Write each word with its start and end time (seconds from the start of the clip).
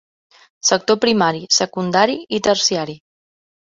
Sector 0.69 0.99
primari, 1.05 1.43
secundari 1.61 2.19
i 2.39 2.43
terciari. 2.51 3.03